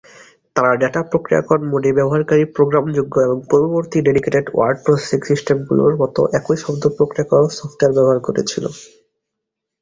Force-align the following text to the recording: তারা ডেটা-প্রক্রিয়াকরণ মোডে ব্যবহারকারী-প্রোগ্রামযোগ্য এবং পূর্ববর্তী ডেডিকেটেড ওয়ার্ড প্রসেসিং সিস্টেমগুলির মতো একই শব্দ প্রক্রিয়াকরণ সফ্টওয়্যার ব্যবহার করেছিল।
তারা 0.55 0.71
ডেটা-প্রক্রিয়াকরণ 0.81 1.63
মোডে 1.71 1.89
ব্যবহারকারী-প্রোগ্রামযোগ্য 1.97 3.15
এবং 3.21 3.37
পূর্ববর্তী 3.49 3.97
ডেডিকেটেড 4.01 4.45
ওয়ার্ড 4.51 4.77
প্রসেসিং 4.83 5.19
সিস্টেমগুলির 5.29 5.95
মতো 6.01 6.21
একই 6.37 6.57
শব্দ 6.63 6.83
প্রক্রিয়াকরণ 6.97 7.49
সফ্টওয়্যার 7.57 7.95
ব্যবহার 7.97 8.19
করেছিল। 8.27 8.63